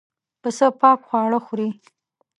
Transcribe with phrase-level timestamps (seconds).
[0.41, 1.69] پسه پاک خواړه خوري.